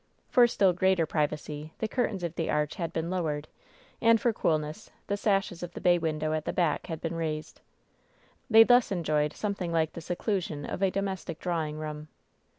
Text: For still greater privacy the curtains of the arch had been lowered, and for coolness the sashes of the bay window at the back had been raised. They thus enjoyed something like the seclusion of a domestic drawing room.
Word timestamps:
For 0.31 0.47
still 0.47 0.73
greater 0.73 1.05
privacy 1.05 1.73
the 1.77 1.87
curtains 1.87 2.23
of 2.23 2.33
the 2.33 2.49
arch 2.49 2.73
had 2.73 2.91
been 2.91 3.11
lowered, 3.11 3.47
and 4.01 4.19
for 4.19 4.33
coolness 4.33 4.89
the 5.05 5.15
sashes 5.15 5.61
of 5.61 5.73
the 5.73 5.79
bay 5.79 5.99
window 5.99 6.33
at 6.33 6.45
the 6.45 6.53
back 6.53 6.87
had 6.87 7.01
been 7.01 7.13
raised. 7.13 7.61
They 8.49 8.63
thus 8.63 8.91
enjoyed 8.91 9.33
something 9.33 9.71
like 9.71 9.93
the 9.93 10.01
seclusion 10.01 10.65
of 10.65 10.81
a 10.81 10.89
domestic 10.89 11.37
drawing 11.39 11.77
room. 11.77 12.07